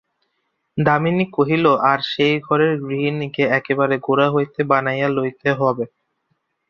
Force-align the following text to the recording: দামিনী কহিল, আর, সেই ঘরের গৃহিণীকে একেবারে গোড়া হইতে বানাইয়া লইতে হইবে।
দামিনী 0.77 1.25
কহিল, 1.33 1.65
আর, 1.83 1.99
সেই 2.11 2.35
ঘরের 2.39 2.73
গৃহিণীকে 2.81 3.43
একেবারে 3.59 3.95
গোড়া 4.01 4.27
হইতে 4.29 4.59
বানাইয়া 4.71 5.07
লইতে 5.09 5.49
হইবে। 5.59 5.85